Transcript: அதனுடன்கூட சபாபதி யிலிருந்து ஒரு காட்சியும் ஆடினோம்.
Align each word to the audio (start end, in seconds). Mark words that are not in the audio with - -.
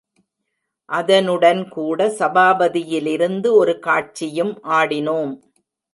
அதனுடன்கூட 0.89 2.07
சபாபதி 2.19 2.83
யிலிருந்து 2.87 3.51
ஒரு 3.55 3.75
காட்சியும் 3.79 4.53
ஆடினோம். 4.71 5.33